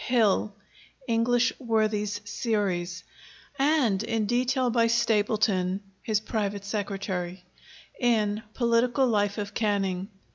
Hill 0.07 0.55
(English 1.07 1.53
Worthies 1.59 2.21
Series), 2.25 3.03
and 3.59 4.01
in 4.01 4.25
detail 4.25 4.71
by 4.71 4.87
Stapleton 4.87 5.79
(his 6.01 6.19
private 6.21 6.65
secretary) 6.65 7.43
in 7.99 8.41
'Political 8.55 9.05
Life 9.05 9.37
of 9.37 9.53
Canning.' 9.53 10.07